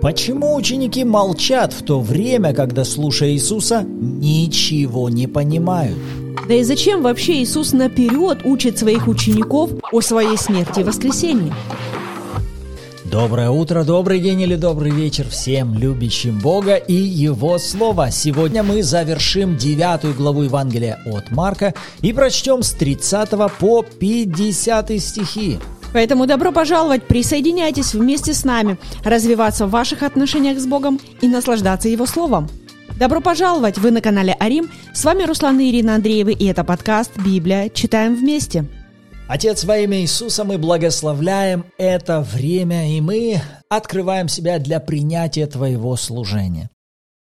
[0.00, 5.98] Почему ученики молчат в то время, когда, слушая Иисуса, ничего не понимают?
[6.48, 11.52] Да и зачем вообще Иисус наперед учит своих учеников о своей смерти и воскресении?
[13.14, 18.10] Доброе утро, добрый день или добрый вечер всем любящим Бога и Его Слово.
[18.10, 23.30] Сегодня мы завершим девятую главу Евангелия от Марка и прочтем с 30
[23.60, 25.58] по 50 стихи.
[25.94, 31.88] Поэтому добро пожаловать, присоединяйтесь вместе с нами, развиваться в ваших отношениях с Богом и наслаждаться
[31.88, 32.50] Его Словом.
[32.98, 33.78] Добро пожаловать!
[33.78, 34.68] Вы на канале Арим.
[34.92, 37.68] С вами Руслан и Ирина Андреевы, и это подкаст «Библия.
[37.68, 38.66] Читаем вместе».
[39.28, 45.94] Отец, во имя Иисуса мы благословляем это время, и мы открываем себя для принятия Твоего
[45.94, 46.70] служения.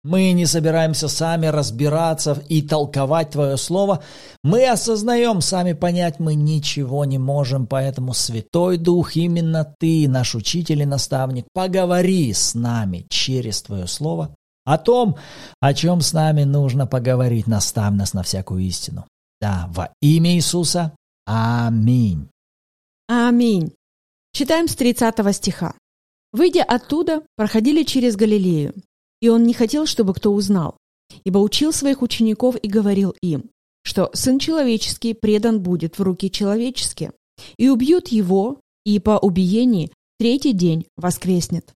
[0.03, 4.03] Мы не собираемся сами разбираться и толковать Твое Слово.
[4.43, 10.81] Мы осознаем, сами понять мы ничего не можем, поэтому Святой Дух, именно Ты, наш учитель
[10.81, 15.17] и наставник, поговори с нами через Твое Слово о том,
[15.59, 19.05] о чем с нами нужно поговорить, наставь нас на всякую истину.
[19.39, 20.95] Да, во имя Иисуса.
[21.25, 22.27] Аминь.
[23.07, 23.73] Аминь.
[24.33, 25.75] Читаем с 30 стиха.
[26.33, 28.73] «Выйдя оттуда, проходили через Галилею,
[29.21, 30.77] и он не хотел, чтобы кто узнал,
[31.23, 33.49] ибо учил своих учеников и говорил им,
[33.83, 37.13] что Сын Человеческий предан будет в руки человеческие,
[37.57, 41.73] и убьют его, и по убиении третий день воскреснет.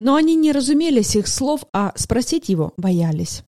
[0.00, 3.44] Но они не разумели сих слов, а спросить его боялись.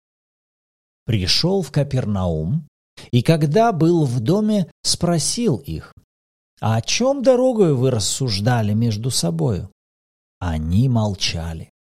[1.04, 2.68] Пришел в Капернаум,
[3.10, 5.92] и когда был в доме, спросил их,
[6.60, 9.70] «А о чем дорогою вы рассуждали между собою?»
[10.38, 11.71] Они молчали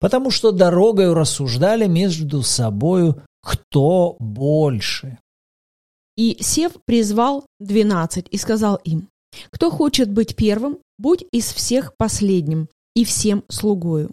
[0.00, 5.18] потому что дорогою рассуждали между собою, кто больше.
[6.16, 9.08] И Сев призвал двенадцать и сказал им,
[9.50, 14.10] «Кто хочет быть первым, будь из всех последним и всем слугою».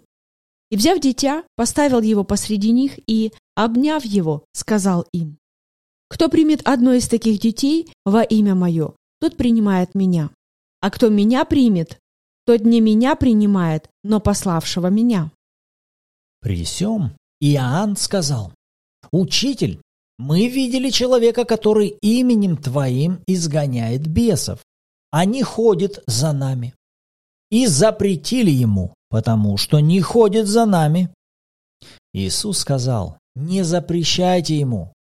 [0.70, 5.38] И, взяв дитя, поставил его посреди них и, обняв его, сказал им,
[6.08, 10.30] «Кто примет одно из таких детей во имя мое, тот принимает меня.
[10.80, 11.98] А кто меня примет,
[12.44, 15.30] тот не меня принимает, но пославшего меня».
[16.44, 18.52] При сём Иоанн сказал,
[19.10, 19.80] «Учитель,
[20.18, 24.60] мы видели человека, который именем Твоим изгоняет бесов.
[25.10, 26.74] Они ходят за нами.
[27.50, 31.08] И запретили ему, потому что не ходит за нами».
[32.12, 34.92] Иисус сказал, «Не запрещайте ему,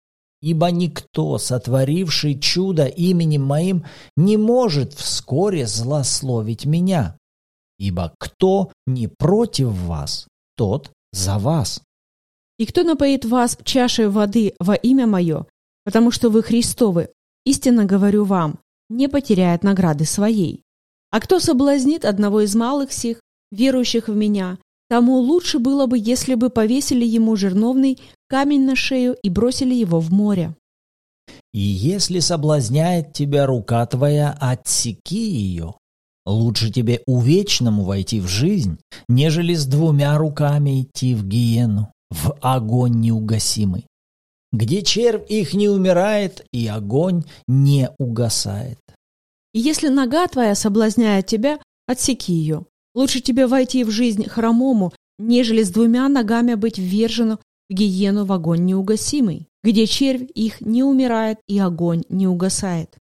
[0.42, 3.84] ибо никто, сотворивший чудо именем моим,
[4.16, 7.16] не может вскоре злословить меня.
[7.80, 11.82] Ибо кто не против вас, тот за вас.
[12.58, 15.46] И кто напоит вас чашей воды во имя мое,
[15.84, 17.10] потому что вы Христовы,
[17.44, 18.58] истинно говорю вам,
[18.88, 20.62] не потеряет награды своей.
[21.10, 24.58] А кто соблазнит одного из малых сих, верующих в меня,
[24.88, 27.98] тому лучше было бы, если бы повесили ему жерновный
[28.28, 30.54] камень на шею и бросили его в море.
[31.52, 35.74] И если соблазняет тебя рука твоя, отсеки ее.
[36.24, 38.78] Лучше тебе увечному войти в жизнь,
[39.08, 43.86] нежели с двумя руками идти в гиену, в огонь неугасимый,
[44.52, 48.78] где червь их не умирает и огонь не угасает.
[49.52, 52.66] И если нога твоя соблазняет тебя, отсеки ее.
[52.94, 58.32] Лучше тебе войти в жизнь хромому, нежели с двумя ногами быть ввержену в гиену в
[58.32, 62.96] огонь неугасимый, где червь их не умирает и огонь не угасает.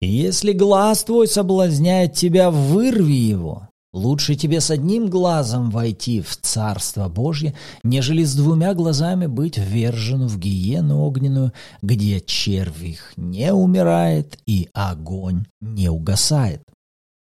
[0.00, 3.68] Если глаз твой соблазняет тебя, вырви его.
[3.94, 10.26] Лучше тебе с одним глазом войти в Царство Божье, нежели с двумя глазами быть ввержен
[10.26, 16.62] в гиену огненную, где червь их не умирает и огонь не угасает.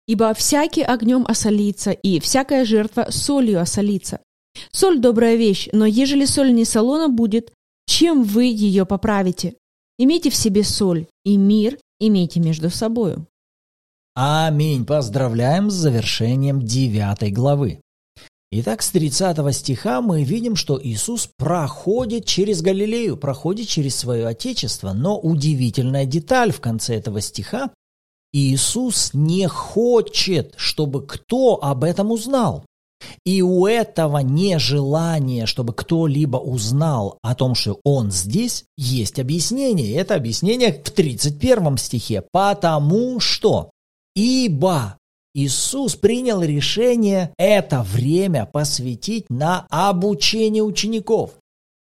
[0.08, 4.18] Ибо всякий огнем осолится, и всякая жертва солью осолится.
[4.72, 7.52] Соль– добрая вещь, но ежели соль не солона будет,
[7.86, 9.54] чем вы ее поправите?
[9.98, 13.26] Имейте в себе соль, и мир имейте между собою.
[14.14, 14.86] Аминь.
[14.86, 17.80] Поздравляем с завершением девятой главы.
[18.50, 24.92] Итак, с 30 стиха мы видим, что Иисус проходит через Галилею, проходит через свое Отечество.
[24.92, 27.70] Но удивительная деталь в конце этого стиха–
[28.38, 32.66] Иисус не хочет, чтобы кто об этом узнал.
[33.24, 39.94] И у этого нежелания, чтобы кто-либо узнал о том, что он здесь, есть объяснение.
[39.96, 42.24] Это объяснение в 31 стихе.
[42.32, 43.70] Потому что,
[44.14, 44.96] ибо
[45.34, 51.32] Иисус принял решение это время посвятить на обучение учеников.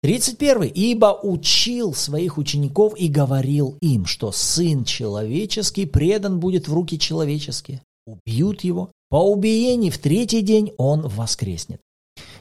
[0.02, 0.64] 31.
[0.74, 7.80] «Ибо учил своих учеников и говорил им, что Сын Человеческий предан будет в руки человеческие.
[8.06, 11.80] Убьют его, по убиении в третий день он воскреснет.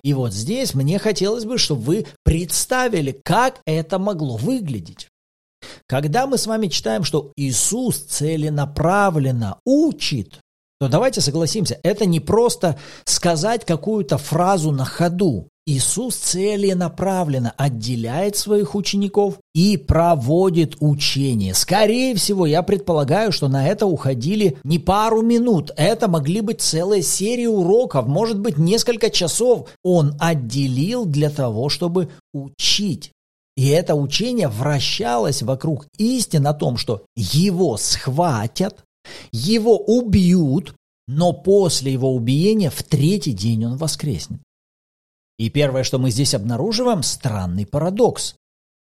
[0.01, 5.07] И вот здесь мне хотелось бы, чтобы вы представили, как это могло выглядеть.
[5.85, 10.39] Когда мы с вами читаем, что Иисус целенаправленно учит,
[10.79, 15.49] то давайте согласимся, это не просто сказать какую-то фразу на ходу.
[15.65, 21.53] Иисус целенаправленно отделяет своих учеников и проводит учение.
[21.53, 27.01] Скорее всего, я предполагаю, что на это уходили не пару минут, это могли быть целая
[27.01, 29.69] серия уроков, может быть несколько часов.
[29.83, 33.11] Он отделил для того, чтобы учить.
[33.55, 38.83] И это учение вращалось вокруг истины о том, что его схватят,
[39.31, 40.75] его убьют,
[41.07, 44.41] но после его убиения в третий день он воскреснет.
[45.43, 48.35] И первое, что мы здесь обнаруживаем, странный парадокс.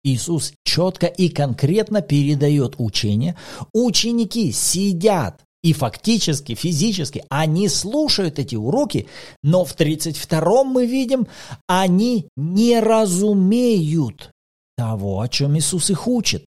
[0.05, 3.37] Иисус четко и конкретно передает учение.
[3.73, 9.09] Ученики сидят и фактически, физически, они слушают эти уроки,
[9.43, 11.27] но в 32-м мы видим,
[11.67, 14.31] они не разумеют
[14.77, 16.45] того, о чем Иисус их учит.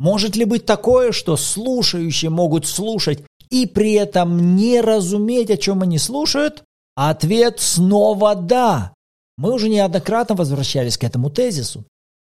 [0.00, 5.82] Может ли быть такое, что слушающие могут слушать и при этом не разуметь, о чем
[5.82, 6.64] они слушают?
[6.96, 8.95] Ответ снова «да».
[9.38, 11.84] Мы уже неоднократно возвращались к этому тезису.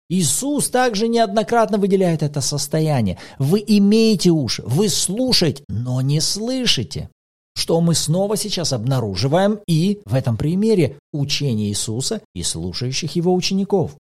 [0.09, 3.19] Иисус также неоднократно выделяет это состояние.
[3.39, 7.09] Вы имеете уши, вы слушаете, но не слышите.
[7.57, 13.97] Что мы снова сейчас обнаруживаем и в этом примере учение Иисуса и слушающих его учеников.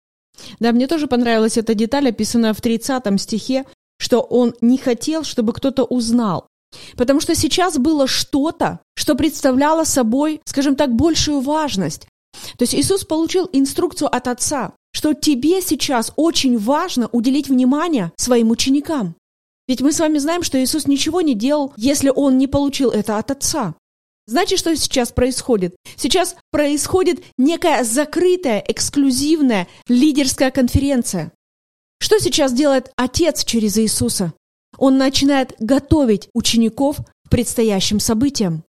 [0.60, 3.64] Да, мне тоже понравилась эта деталь, описанная в 30 стихе,
[3.98, 6.46] что он не хотел, чтобы кто-то узнал.
[6.96, 12.06] Потому что сейчас было что-то, что представляло собой, скажем так, большую важность.
[12.56, 18.50] То есть Иисус получил инструкцию от Отца, что тебе сейчас очень важно уделить внимание своим
[18.50, 19.14] ученикам.
[19.66, 23.18] Ведь мы с вами знаем, что Иисус ничего не делал, если Он не получил это
[23.18, 23.74] от Отца.
[24.26, 25.74] Знаете, что сейчас происходит?
[25.96, 31.32] Сейчас происходит некая закрытая, эксклюзивная лидерская конференция.
[31.98, 34.32] Что сейчас делает Отец через Иисуса?
[34.76, 38.64] Он начинает готовить учеников к предстоящим событиям.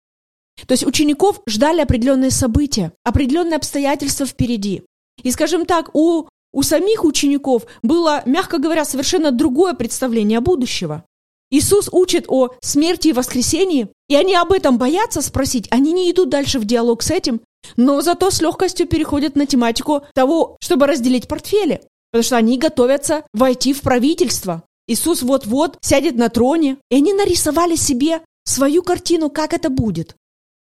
[0.66, 4.84] То есть учеников ждали определенные события, определенные обстоятельства впереди.
[5.24, 11.04] И, скажем так, у, у самих учеников было, мягко говоря, совершенно другое представление будущего.
[11.52, 16.30] Иисус учит о смерти и воскресении, и они об этом боятся спросить, они не идут
[16.30, 17.42] дальше в диалог с этим,
[17.78, 21.82] но зато с легкостью переходят на тематику того, чтобы разделить портфели,
[22.12, 24.64] потому что они готовятся войти в правительство.
[24.88, 30.16] Иисус вот-вот сядет на троне, и они нарисовали себе свою картину, как это будет.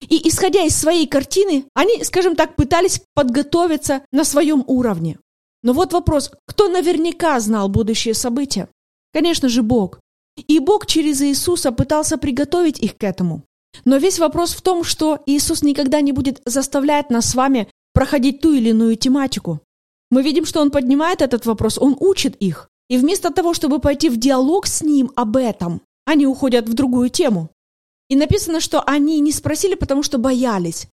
[0.07, 5.19] И исходя из своей картины, они, скажем так, пытались подготовиться на своем уровне.
[5.61, 8.69] Но вот вопрос, кто наверняка знал будущее события?
[9.13, 9.99] Конечно же, Бог.
[10.47, 13.43] И Бог через Иисуса пытался приготовить их к этому.
[13.83, 18.39] Но весь вопрос в том, что Иисус никогда не будет заставлять нас с вами проходить
[18.41, 19.59] ту или иную тематику.
[20.11, 22.69] Мы видим, что Он поднимает этот вопрос, Он учит их.
[22.89, 27.09] И вместо того, чтобы пойти в диалог с Ним об этом, они уходят в другую
[27.09, 27.49] тему.
[28.09, 30.87] И написано, что они не спросили, потому что боялись.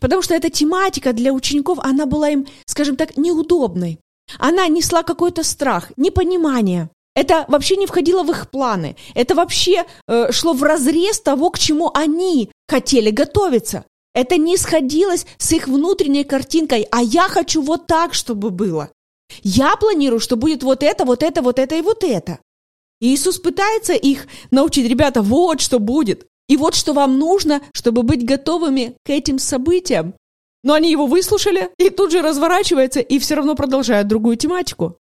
[0.00, 3.98] Потому что эта тематика для учеников, она была им, скажем так, неудобной.
[4.38, 6.88] Она несла какой-то страх, непонимание.
[7.14, 8.96] Это вообще не входило в их планы.
[9.14, 13.84] Это вообще э, шло в разрез того, к чему они хотели готовиться.
[14.14, 18.90] Это не сходилось с их внутренней картинкой, а я хочу вот так, чтобы было.
[19.42, 22.38] Я планирую, что будет вот это, вот это, вот это и вот это.
[23.00, 26.26] И Иисус пытается их научить, ребята, вот что будет.
[26.52, 30.12] И вот что вам нужно, чтобы быть готовыми к этим событиям.
[30.62, 34.98] Но они его выслушали и тут же разворачиваются и все равно продолжают другую тематику.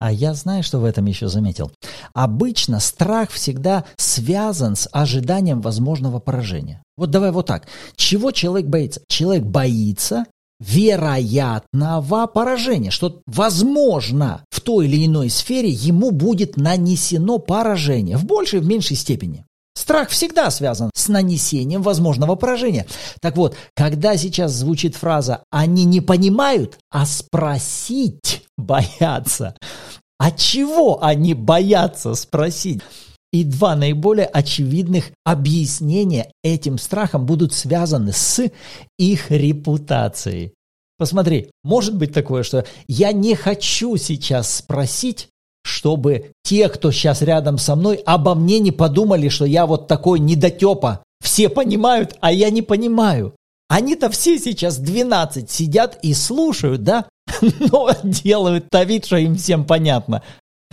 [0.00, 1.70] А я знаю, что в этом еще заметил.
[2.14, 6.82] Обычно страх всегда связан с ожиданием возможного поражения.
[6.96, 7.68] Вот давай вот так.
[7.94, 9.00] Чего человек боится?
[9.06, 10.24] Человек боится
[10.58, 18.58] вероятного поражения, что, возможно, в той или иной сфере ему будет нанесено поражение в большей,
[18.58, 19.44] в меньшей степени.
[19.78, 22.84] Страх всегда связан с нанесением возможного поражения.
[23.20, 29.54] Так вот, когда сейчас звучит фраза «они не понимают», а спросить боятся,
[30.18, 32.80] от чего они боятся спросить?
[33.32, 38.50] И два наиболее очевидных объяснения этим страхом будут связаны с
[38.98, 40.54] их репутацией.
[40.96, 45.28] Посмотри, может быть такое, что я не хочу сейчас спросить,
[45.62, 50.18] чтобы те, кто сейчас рядом со мной, обо мне не подумали, что я вот такой
[50.18, 51.02] недотепа.
[51.22, 53.34] Все понимают, а я не понимаю.
[53.68, 57.06] Они-то все сейчас 12 сидят и слушают, да?
[57.42, 60.22] Но делают-то вид, что им всем понятно.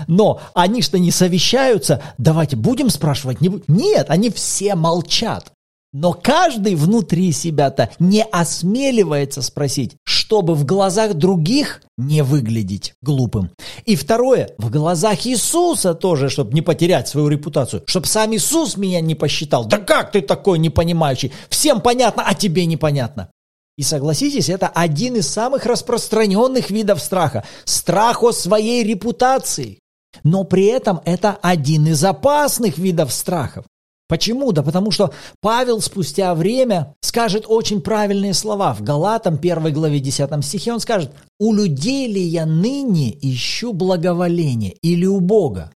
[0.08, 3.64] Но они что не совещаются, давайте будем спрашивать, не будем.
[3.68, 5.52] Нет, они все молчат.
[5.98, 13.52] Но каждый внутри себя-то не осмеливается спросить, чтобы в глазах других не выглядеть глупым.
[13.86, 19.00] И второе, в глазах Иисуса тоже, чтобы не потерять свою репутацию, чтобы сам Иисус меня
[19.00, 19.64] не посчитал.
[19.64, 21.32] Да как ты такой непонимающий?
[21.48, 23.32] Всем понятно, а тебе непонятно.
[23.78, 27.46] И согласитесь, это один из самых распространенных видов страха.
[27.64, 29.80] Страх о своей репутации.
[30.26, 33.64] Но при этом это один из опасных видов страхов.
[34.08, 34.52] Почему?
[34.52, 38.74] Да потому что Павел спустя время скажет очень правильные слова.
[38.74, 44.74] В Галатам 1 главе 10 стихе он скажет, «У людей ли я ныне ищу благоволение
[44.82, 45.72] или у Бога?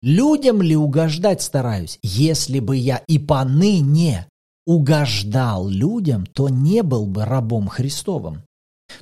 [0.00, 1.98] Людям ли угождать стараюсь?
[2.02, 4.26] Если бы я и поныне
[4.66, 8.44] угождал людям, то не был бы рабом Христовым».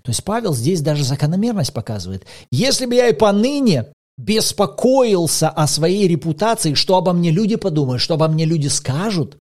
[0.02, 2.26] То есть Павел здесь даже закономерность показывает.
[2.50, 8.14] Если бы я и поныне беспокоился о своей репутации, что обо мне люди подумают, что
[8.14, 9.36] обо мне люди скажут,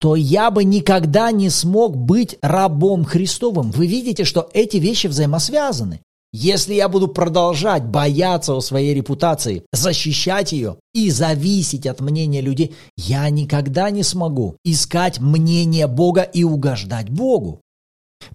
[0.00, 3.70] то я бы никогда не смог быть рабом Христовым.
[3.70, 6.00] Вы видите, что эти вещи взаимосвязаны.
[6.32, 12.74] Если я буду продолжать бояться о своей репутации, защищать ее и зависеть от мнения людей,
[12.96, 17.62] я никогда не смогу искать мнение Бога и угождать Богу.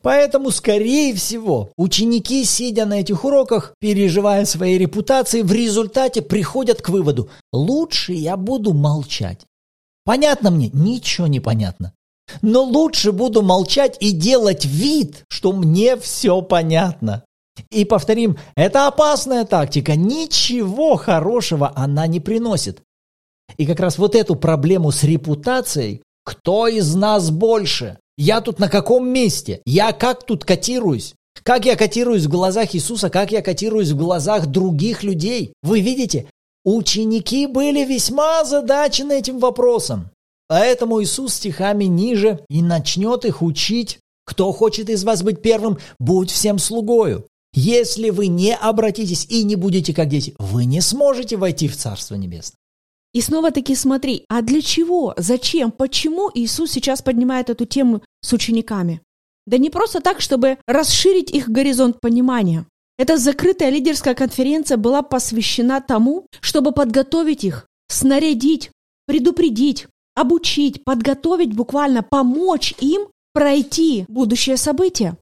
[0.02, 6.90] Поэтому, скорее всего, ученики, сидя на этих уроках, переживая своей репутации, в результате приходят к
[6.90, 9.46] выводу «лучше я буду молчать».
[10.04, 10.70] Понятно мне?
[10.74, 11.94] Ничего не понятно.
[12.42, 17.24] Но лучше буду молчать и делать вид, что мне все понятно.
[17.70, 22.82] И повторим, это опасная тактика, ничего хорошего она не приносит.
[23.58, 27.98] И как раз вот эту проблему с репутацией, кто из нас больше?
[28.24, 29.64] Я тут на каком месте?
[29.66, 31.16] Я как тут котируюсь?
[31.42, 35.54] Как я котируюсь в глазах Иисуса, как я котируюсь в глазах других людей?
[35.64, 36.28] Вы видите,
[36.64, 40.12] ученики были весьма озадачены этим вопросом.
[40.48, 43.98] Поэтому Иисус стихами ниже и начнет их учить.
[44.24, 47.26] Кто хочет из вас быть первым, будь всем слугою.
[47.56, 52.14] Если вы не обратитесь и не будете как дети, вы не сможете войти в Царство
[52.14, 52.61] Небесное.
[53.14, 59.02] И снова-таки смотри, а для чего, зачем, почему Иисус сейчас поднимает эту тему с учениками?
[59.46, 62.66] Да не просто так, чтобы расширить их горизонт понимания.
[62.98, 68.72] Эта закрытая лидерская конференция была посвящена тому, чтобы подготовить их, снарядить,
[69.08, 75.18] предупредить, обучить, подготовить, буквально помочь им пройти будущее событие.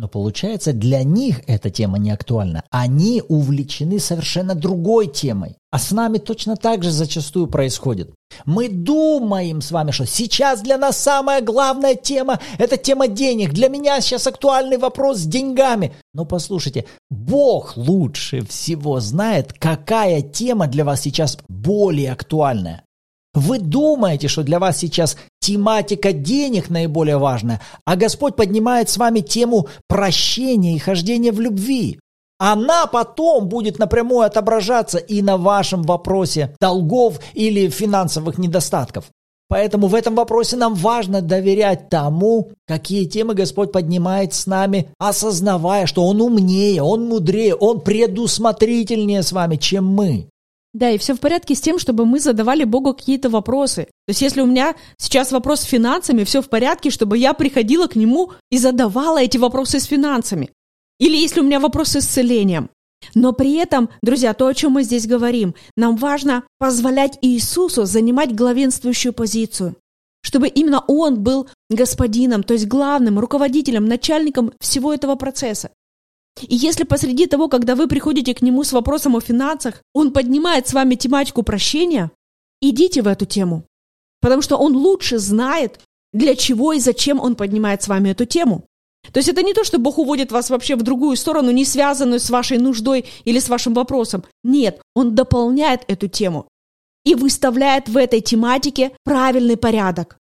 [0.00, 2.64] Но получается, для них эта тема не актуальна.
[2.70, 5.56] Они увлечены совершенно другой темой.
[5.70, 8.10] А с нами точно так же зачастую происходит.
[8.46, 13.52] Мы думаем с вами, что сейчас для нас самая главная тема– это тема денег.
[13.52, 15.92] Для меня сейчас актуальный вопрос с деньгами.
[16.14, 22.84] Но послушайте, Бог лучше всего знает, какая тема для вас сейчас более актуальная.
[23.32, 29.20] Вы думаете, что для вас сейчас тематика денег наиболее важная, а Господь поднимает с вами
[29.20, 32.00] тему прощения и хождения в любви.
[32.38, 39.10] Она потом будет напрямую отображаться и на вашем вопросе долгов или финансовых недостатков.
[39.50, 45.86] Поэтому в этом вопросе нам важно доверять тому, какие темы Господь поднимает с нами, осознавая,
[45.86, 50.28] что Он умнее, Он мудрее, Он предусмотрительнее с вами, чем мы.
[50.72, 53.84] Да, и все в порядке с тем, чтобы мы задавали Богу какие-то вопросы.
[54.06, 57.88] То есть если у меня сейчас вопрос с финансами, все в порядке, чтобы я приходила
[57.88, 60.50] к Нему и задавала эти вопросы с финансами.
[61.00, 62.70] Или если у меня вопросы с исцелением.
[63.14, 68.34] Но при этом, друзья, то, о чем мы здесь говорим, нам важно позволять Иисусу занимать
[68.34, 69.74] главенствующую позицию,
[70.22, 75.70] чтобы именно Он был господином, то есть главным, руководителем, начальником всего этого процесса.
[76.42, 80.68] И если посреди того, когда вы приходите к нему с вопросом о финансах, он поднимает
[80.68, 82.10] с вами тематику прощения,
[82.60, 83.64] идите в эту тему.
[84.20, 85.80] Потому что он лучше знает,
[86.12, 88.64] для чего и зачем он поднимает с вами эту тему.
[89.12, 92.20] То есть это не то, что Бог уводит вас вообще в другую сторону, не связанную
[92.20, 94.24] с вашей нуждой или с вашим вопросом.
[94.44, 96.46] Нет, Он дополняет эту тему
[97.04, 100.18] и выставляет в этой тематике правильный порядок.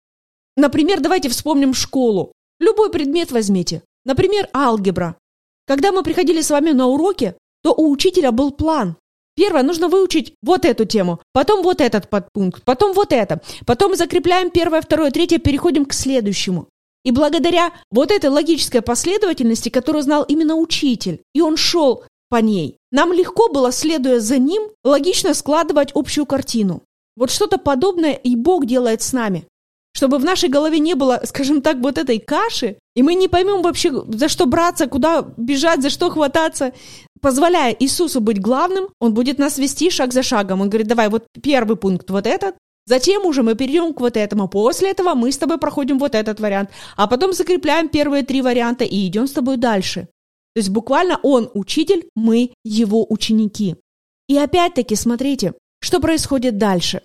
[0.57, 2.33] Например, давайте вспомним школу.
[2.59, 3.81] Любой предмет возьмите.
[4.03, 5.17] Например, алгебра.
[5.67, 8.97] Когда мы приходили с вами на уроки, то у учителя был план.
[9.35, 13.41] Первое, нужно выучить вот эту тему, потом вот этот подпункт, потом вот это.
[13.65, 16.69] Потом закрепляем первое, второе, третье, переходим к следующему.
[17.03, 22.77] И благодаря вот этой логической последовательности, которую знал именно учитель, и он шел по ней,
[22.91, 26.83] нам легко было, следуя за ним, логично складывать общую картину.
[27.17, 29.45] Вот что-то подобное и Бог делает с нами
[29.95, 33.61] чтобы в нашей голове не было, скажем так, вот этой каши, и мы не поймем
[33.61, 36.73] вообще, за что браться, куда бежать, за что хвататься.
[37.21, 40.61] Позволяя Иисусу быть главным, Он будет нас вести шаг за шагом.
[40.61, 42.55] Он говорит, давай, вот первый пункт вот этот,
[42.87, 44.47] Затем уже мы перейдем к вот этому.
[44.47, 46.69] После этого мы с тобой проходим вот этот вариант.
[46.95, 50.01] А потом закрепляем первые три варианта и идем с тобой дальше.
[50.53, 53.75] То есть буквально он учитель, мы его ученики.
[54.27, 57.01] И опять-таки, смотрите, что происходит дальше.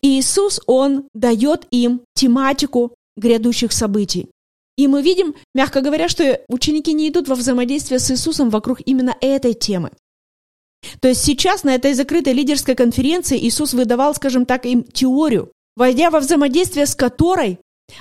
[0.00, 4.28] Иисус, он дает им тематику грядущих событий.
[4.76, 9.14] И мы видим, мягко говоря, что ученики не идут во взаимодействие с Иисусом вокруг именно
[9.20, 9.90] этой темы.
[11.00, 16.10] То есть сейчас на этой закрытой лидерской конференции Иисус выдавал, скажем так, им теорию, войдя
[16.10, 17.58] во взаимодействие с которой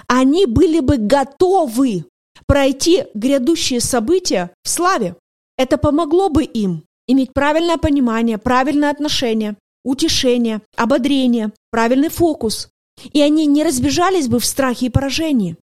[0.08, 2.06] они были бы готовы
[2.48, 5.16] пройти грядущие события в славе.
[5.58, 12.70] Это помогло бы им иметь правильное понимание, правильное отношение, утешение, ободрение, правильный фокус.
[13.14, 15.58] И они не разбежались бы в страхе и поражении.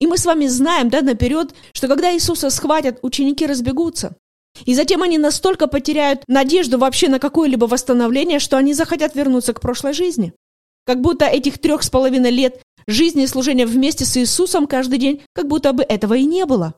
[0.00, 4.16] И мы с вами знаем, да, наперед, что когда Иисуса схватят, ученики разбегутся.
[4.64, 9.60] И затем они настолько потеряют надежду вообще на какое-либо восстановление, что они захотят вернуться к
[9.60, 10.32] прошлой жизни.
[10.86, 15.22] Как будто этих трех с половиной лет жизни и служения вместе с Иисусом каждый день,
[15.32, 16.74] как будто бы этого и не было.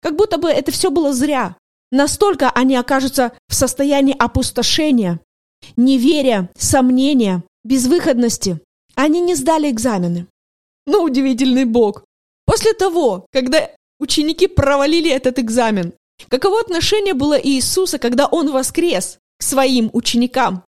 [0.00, 1.56] Как будто бы это все было зря.
[1.92, 5.20] Настолько они окажутся в состоянии опустошения,
[5.76, 8.60] неверия, сомнения, безвыходности.
[8.94, 10.26] Они не сдали экзамены.
[10.86, 12.04] Но удивительный Бог.
[12.46, 15.92] После того, когда ученики провалили этот экзамен,
[16.28, 20.64] каково отношение было Иисуса, когда Он воскрес к своим ученикам?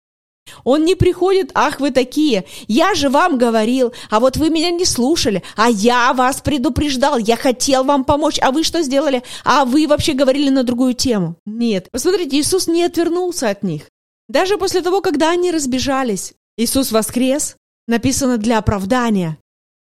[0.65, 4.85] Он не приходит, ах, вы такие, я же вам говорил, а вот вы меня не
[4.85, 9.23] слушали, а я вас предупреждал, я хотел вам помочь, а вы что сделали?
[9.45, 11.37] А вы вообще говорили на другую тему.
[11.47, 13.83] Нет, посмотрите, Иисус не отвернулся от них.
[14.31, 17.57] Даже после того, когда они разбежались, Иисус воскрес,
[17.89, 19.39] написано для оправдания.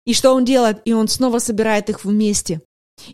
[0.07, 0.83] И что Он делает?
[0.85, 2.61] И Он снова собирает их вместе.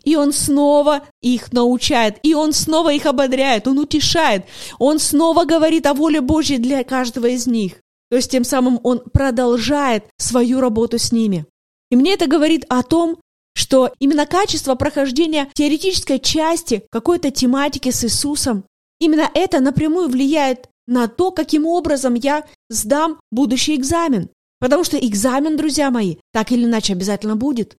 [0.03, 4.45] И он снова их научает, и он снова их ободряет, он утешает,
[4.77, 7.81] он снова говорит о воле Божьей для каждого из них.
[8.11, 11.47] То есть тем самым он продолжает свою работу с ними.
[11.89, 13.17] И мне это говорит о том,
[13.55, 18.65] что именно качество прохождения теоретической части какой-то тематики с Иисусом,
[18.99, 24.29] именно это напрямую влияет на то, каким образом я сдам будущий экзамен.
[24.59, 27.77] Потому что экзамен, друзья мои, так или иначе обязательно будет.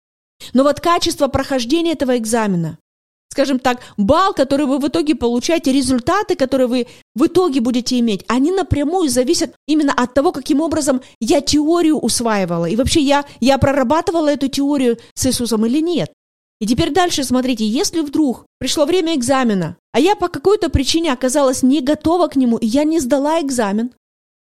[0.54, 2.78] Но вот качество прохождения этого экзамена,
[3.30, 8.24] скажем так, балл, который вы в итоге получаете, результаты, которые вы в итоге будете иметь,
[8.28, 12.64] они напрямую зависят именно от того, каким образом я теорию усваивала.
[12.64, 16.10] И вообще я, я прорабатывала эту теорию с Иисусом или нет.
[16.62, 21.64] И теперь дальше смотрите, если вдруг пришло время экзамена, а я по какой-то причине оказалась
[21.64, 23.90] не готова к нему, и я не сдала экзамен,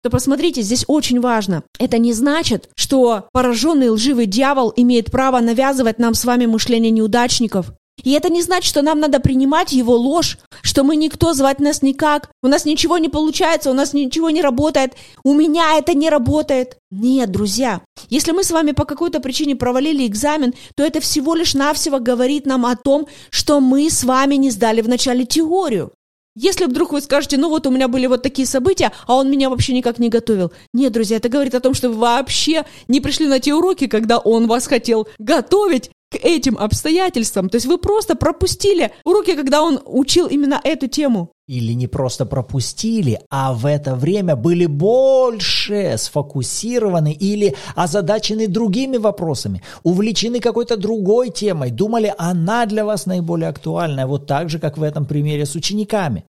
[0.03, 1.63] то посмотрите, здесь очень важно.
[1.79, 7.75] Это не значит, что пораженный лживый дьявол имеет право навязывать нам с вами мышление неудачников.
[8.05, 11.83] И это не значит, что нам надо принимать его ложь, что мы никто, звать нас
[11.83, 16.11] никак, у нас ничего не получается, у нас ничего не работает, у меня это не
[16.11, 16.77] работает.
[16.91, 21.55] Нет, друзья, если мы с вами по какой-то причине провалили экзамен, то это всего лишь
[21.55, 25.93] навсего говорит нам о том, что мы с вами не сдали вначале теорию.
[26.39, 29.49] Если вдруг вы скажете, ну вот у меня были вот такие события, а он меня
[29.49, 30.53] вообще никак не готовил.
[30.75, 34.19] Нет, друзья, это говорит о том, что вы вообще не пришли на те уроки, когда
[34.19, 37.49] он вас хотел готовить к этим обстоятельствам.
[37.49, 41.33] То есть вы просто пропустили уроки, когда он учил именно эту тему.
[41.49, 49.63] Или не просто пропустили, а в это время были больше сфокусированы или озадачены другими вопросами,
[49.85, 54.83] увлечены какой-то другой темой, думали, она для вас наиболее актуальная, вот так же, как в
[54.83, 56.25] этом примере с учениками.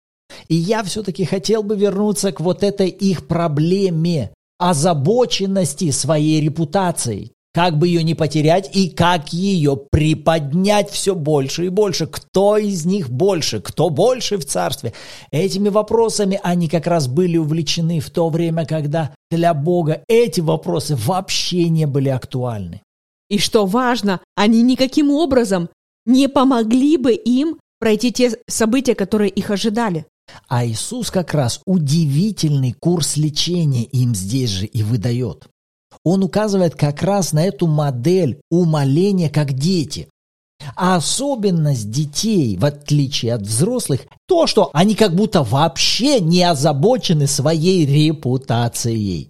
[0.49, 7.33] И я все-таки хотел бы вернуться к вот этой их проблеме озабоченности своей репутацией.
[7.55, 12.07] Как бы ее не потерять и как ее приподнять все больше и больше.
[12.07, 13.61] Кто из них больше?
[13.61, 14.95] Кто больше в царстве?
[15.31, 20.97] Этими вопросами они как раз были увлечены в то время, когда для Бога эти вопросы
[20.97, 22.81] вообще не были актуальны.
[23.29, 25.69] И что важно, они никаким образом
[26.07, 30.07] не помогли бы им пройти те события, которые их ожидали.
[30.49, 35.49] А Иисус как раз удивительный курс лечения им здесь же и выдает
[36.05, 40.09] он указывает как раз на эту модель умоления как дети.
[40.77, 47.27] А особенность детей, в отличие от взрослых, то, что они как будто вообще не озабочены
[47.27, 49.29] своей репутацией.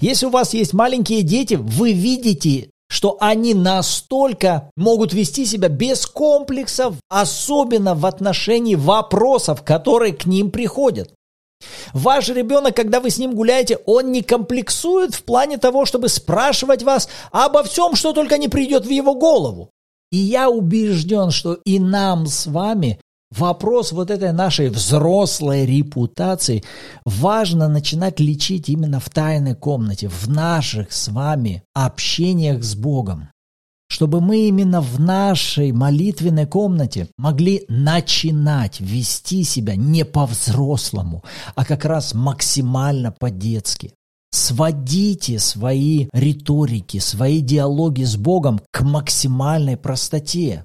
[0.00, 6.06] Если у вас есть маленькие дети, вы видите, что они настолько могут вести себя без
[6.06, 11.12] комплексов, особенно в отношении вопросов, которые к ним приходят.
[11.92, 16.82] Ваш ребенок, когда вы с ним гуляете, он не комплексует в плане того, чтобы спрашивать
[16.82, 19.70] вас обо всем, что только не придет в его голову.
[20.10, 26.64] И я убежден, что и нам с вами вопрос вот этой нашей взрослой репутации
[27.04, 33.28] важно начинать лечить именно в тайной комнате, в наших с вами общениях с Богом
[33.98, 41.24] чтобы мы именно в нашей молитвенной комнате могли начинать вести себя не по-взрослому,
[41.56, 43.92] а как раз максимально по-детски.
[44.30, 50.64] Сводите свои риторики, свои диалоги с Богом к максимальной простоте.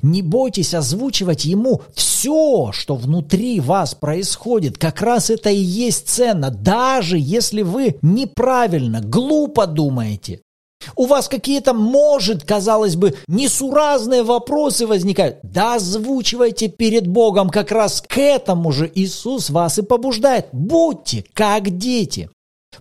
[0.00, 4.78] Не бойтесь озвучивать ему все, что внутри вас происходит.
[4.78, 10.40] Как раз это и есть ценно, даже если вы неправильно, глупо думаете.
[10.96, 15.38] У вас какие-то, может, казалось бы, несуразные вопросы возникают.
[15.42, 20.48] Да озвучивайте перед Богом, как раз к этому же Иисус вас и побуждает.
[20.52, 22.30] Будьте как дети.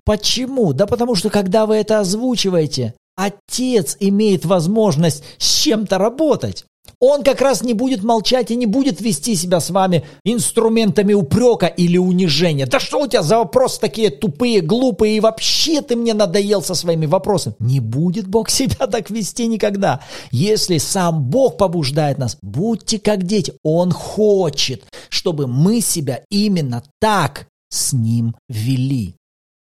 [0.05, 0.73] Почему?
[0.73, 6.65] Да потому что когда вы это озвучиваете, Отец имеет возможность с чем-то работать.
[6.99, 11.67] Он как раз не будет молчать и не будет вести себя с вами инструментами упрека
[11.67, 12.65] или унижения.
[12.65, 16.75] Да что у тебя за вопросы такие тупые, глупые, и вообще ты мне надоел со
[16.75, 17.55] своими вопросами.
[17.59, 20.01] Не будет Бог себя так вести никогда.
[20.31, 23.53] Если сам Бог побуждает нас, будьте как дети.
[23.63, 29.18] Он хочет, чтобы мы себя именно так с Ним вели.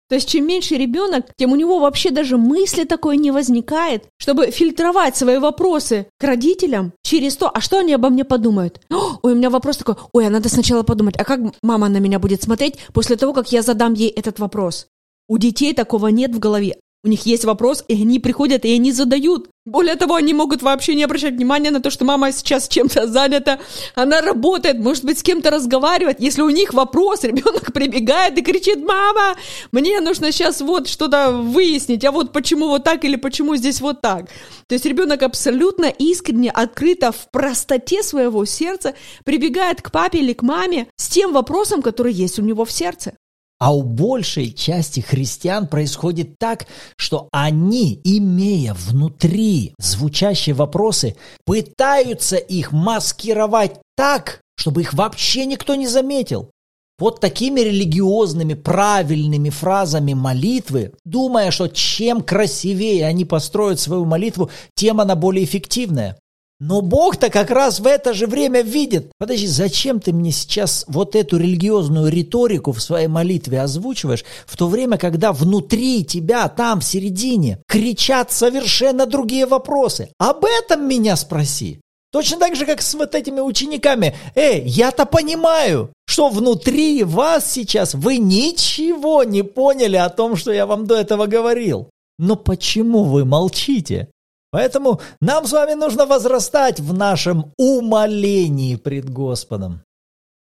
[0.09, 4.51] То есть чем меньше ребенок, тем у него вообще даже мысли такой не возникает, чтобы
[4.51, 8.81] фильтровать свои вопросы к родителям через то, а что они обо мне подумают.
[8.91, 12.19] Ой, у меня вопрос такой, ой, а надо сначала подумать, а как мама на меня
[12.19, 14.87] будет смотреть после того, как я задам ей этот вопрос?
[15.29, 16.77] У детей такого нет в голове.
[17.07, 19.49] У них есть вопрос, и они приходят, и они задают.
[19.65, 23.61] Более того, они могут вообще не обращать внимания на то, что мама сейчас чем-то занята,
[23.95, 26.19] она работает, может быть, с кем-то разговаривает.
[26.19, 29.37] Если у них вопрос, ребенок прибегает и кричит, мама,
[29.71, 34.01] мне нужно сейчас вот что-то выяснить, а вот почему вот так или почему здесь вот
[34.01, 34.29] так.
[34.67, 40.43] То есть ребенок абсолютно искренне, открыто, в простоте своего сердца прибегает к папе или к
[40.43, 43.15] маме с тем вопросом, который есть у него в сердце.
[43.59, 46.67] А у большей части христиан происходит так,
[46.99, 51.17] что они, имея внутри звучащие вопросы,
[51.47, 56.51] пытаются их маскировать так, чтобы их вообще никто не заметил.
[56.99, 65.01] Под такими религиозными правильными фразами молитвы, думая, что чем красивее они построят свою молитву, тем
[65.01, 66.19] она более эффективная.
[66.59, 69.13] Но Бог-то как раз в это же время видит.
[69.19, 74.67] Подожди, зачем ты мне сейчас вот эту религиозную риторику в своей молитве озвучиваешь, в то
[74.67, 80.09] время, когда внутри тебя, там, в середине, кричат совершенно другие вопросы?
[80.19, 81.81] Об этом меня спроси.
[82.11, 84.15] Точно так же, как с вот этими учениками.
[84.35, 90.65] Эй, я-то понимаю, что внутри вас сейчас вы ничего не поняли о том, что я
[90.65, 91.91] вам до этого говорил.
[92.19, 94.09] Но почему вы молчите?
[94.51, 99.83] Поэтому нам с вами нужно возрастать в нашем умолении пред Господом.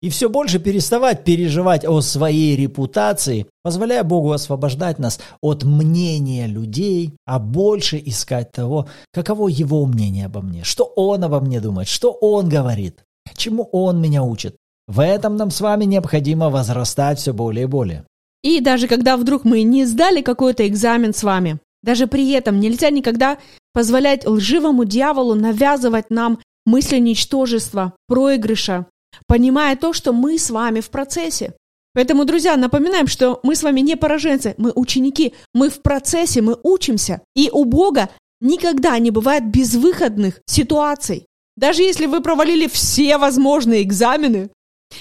[0.02, 7.14] И все больше переставать переживать о своей репутации, позволяя Богу освобождать нас от мнения людей,
[7.24, 12.12] а больше искать того, каково Его мнение обо мне, что Он обо мне думает, что
[12.12, 13.04] Он говорит,
[13.36, 14.56] чему Он меня учит.
[14.86, 18.04] В этом нам с вами необходимо возрастать все более и более.
[18.42, 22.90] И даже когда вдруг мы не сдали какой-то экзамен с вами, даже при этом нельзя
[22.90, 23.38] никогда
[23.76, 28.86] позволять лживому дьяволу навязывать нам мысли ничтожества, проигрыша,
[29.26, 31.52] понимая то, что мы с вами в процессе.
[31.92, 36.56] Поэтому, друзья, напоминаем, что мы с вами не пораженцы, мы ученики, мы в процессе, мы
[36.62, 37.20] учимся.
[37.34, 38.08] И у Бога
[38.40, 41.26] никогда не бывает безвыходных ситуаций.
[41.54, 44.48] Даже если вы провалили все возможные экзамены,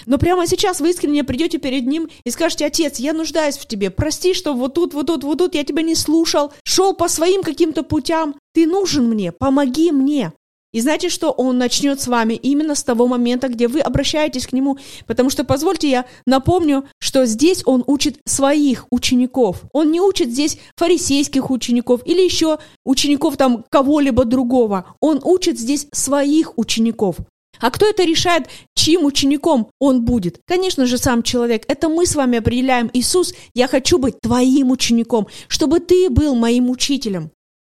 [0.05, 3.89] но прямо сейчас вы искренне придете перед ним и скажете, отец, я нуждаюсь в тебе,
[3.89, 7.43] прости, что вот тут, вот тут, вот тут я тебя не слушал, шел по своим
[7.43, 10.31] каким-то путям, ты нужен мне, помоги мне.
[10.75, 11.31] И знаете что?
[11.31, 14.77] Он начнет с вами именно с того момента, где вы обращаетесь к нему.
[15.07, 19.61] Потому что, позвольте, я напомню, что здесь он учит своих учеников.
[19.71, 24.97] Он не учит здесь фарисейских учеников или еще учеников там кого-либо другого.
[24.99, 27.15] Он учит здесь своих учеников.
[27.59, 30.39] А кто это решает, чьим учеником он будет?
[30.45, 31.63] Конечно же, сам человек.
[31.67, 32.89] Это мы с вами определяем.
[32.93, 37.31] Иисус, я хочу быть твоим учеником, чтобы ты был моим учителем.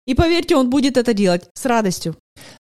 [0.05, 2.15] И поверьте, он будет это делать с радостью.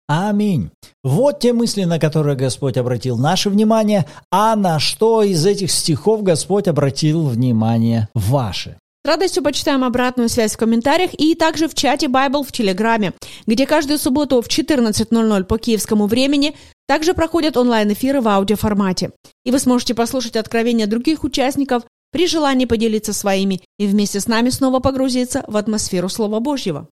[0.07, 0.69] Аминь.
[1.03, 6.21] Вот те мысли, на которые Господь обратил наше внимание, а на что из этих стихов
[6.21, 8.77] Господь обратил внимание ваше.
[9.09, 13.13] Радостью почитаем обратную связь в комментариях и также в чате Bible в Телеграме,
[13.47, 16.55] где каждую субботу в 14.00 по киевскому времени
[16.87, 19.09] также проходят онлайн-эфиры в аудиоформате.
[19.45, 24.51] И вы сможете послушать откровения других участников, при желании поделиться своими и вместе с нами
[24.51, 26.87] снова погрузиться в атмосферу Слова Божьего.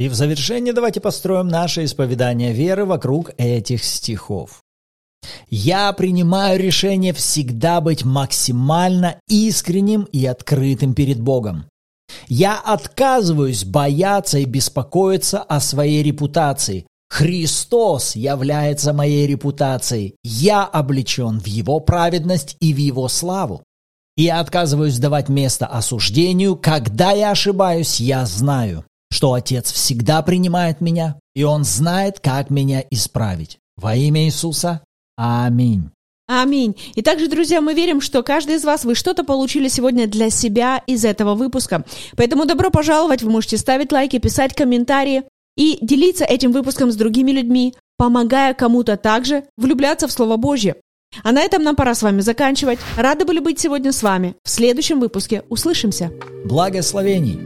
[0.00, 4.64] И в завершение давайте построим наше исповедание веры вокруг этих стихов.
[5.48, 11.66] Я принимаю решение всегда быть максимально искренним и открытым перед Богом.
[12.28, 16.86] Я отказываюсь бояться и беспокоиться о своей репутации.
[17.08, 20.16] Христос является моей репутацией.
[20.24, 23.62] Я облечен в Его праведность и в Его славу.
[24.16, 26.56] Я отказываюсь давать место осуждению.
[26.56, 32.82] Когда я ошибаюсь, я знаю, что Отец всегда принимает меня, и Он знает, как меня
[32.90, 33.58] исправить.
[33.76, 34.80] Во имя Иисуса.
[35.16, 35.90] Аминь.
[36.28, 36.76] Аминь.
[36.94, 40.82] И также, друзья, мы верим, что каждый из вас, вы что-то получили сегодня для себя
[40.86, 41.84] из этого выпуска.
[42.16, 45.22] Поэтому добро пожаловать, вы можете ставить лайки, писать комментарии
[45.56, 50.76] и делиться этим выпуском с другими людьми, помогая кому-то также влюбляться в Слово Божье.
[51.22, 52.80] А на этом нам пора с вами заканчивать.
[52.96, 54.34] Рады были быть сегодня с вами.
[54.42, 56.12] В следующем выпуске услышимся.
[56.44, 57.40] Благословений.